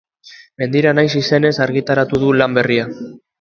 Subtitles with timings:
[0.61, 2.89] Mendira naiz izenez argitaratu du lan berria.